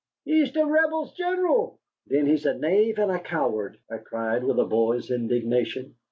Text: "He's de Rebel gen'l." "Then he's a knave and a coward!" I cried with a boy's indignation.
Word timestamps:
"He's 0.25 0.51
de 0.51 0.65
Rebel 0.65 1.13
gen'l." 1.15 1.79
"Then 2.07 2.25
he's 2.25 2.47
a 2.47 2.55
knave 2.57 2.97
and 2.97 3.11
a 3.11 3.19
coward!" 3.19 3.77
I 3.87 3.99
cried 3.99 4.43
with 4.43 4.57
a 4.57 4.65
boy's 4.65 5.11
indignation. 5.11 5.93